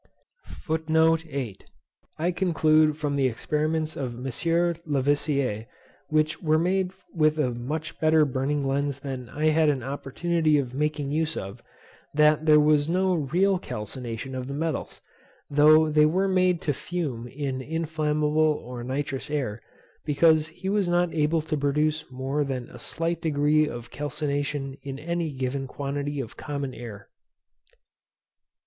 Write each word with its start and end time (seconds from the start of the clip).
FOOTNOTES: 0.65 1.63
I 2.17 2.31
conclude 2.31 2.97
from 2.97 3.15
the 3.15 3.27
experiments 3.27 3.95
of 3.95 4.15
M. 4.15 4.73
Lavoisier, 4.87 5.67
which 6.07 6.41
were 6.41 6.57
made 6.57 6.89
with 7.13 7.37
a 7.37 7.51
much 7.51 7.99
better 7.99 8.25
burning 8.25 8.65
lens 8.65 9.01
than 9.01 9.29
I 9.29 9.49
had 9.49 9.69
an 9.69 9.83
opportunity 9.83 10.57
of 10.57 10.73
making 10.73 11.11
use 11.11 11.37
of, 11.37 11.61
that 12.15 12.47
there 12.47 12.59
was 12.59 12.89
no 12.89 13.13
real 13.13 13.59
calcination 13.59 14.33
of 14.33 14.47
the 14.47 14.55
metals, 14.55 15.01
though 15.51 15.87
they 15.91 16.07
were 16.07 16.27
made 16.27 16.61
to 16.61 16.73
fume 16.73 17.27
in 17.27 17.61
inflammable 17.61 18.39
or 18.65 18.83
nitrous 18.83 19.29
air; 19.29 19.61
because 20.03 20.47
he 20.47 20.67
was 20.67 20.87
not 20.87 21.13
able 21.13 21.43
to 21.43 21.55
produce 21.55 22.09
more 22.09 22.43
than 22.43 22.71
a 22.71 22.79
slight 22.79 23.21
degree 23.21 23.67
of 23.67 23.91
calcination 23.91 24.79
in 24.81 24.97
any 24.97 25.31
given 25.31 25.67
quantity 25.67 26.19
of 26.19 26.35
common 26.37 26.73
air. 26.73 27.07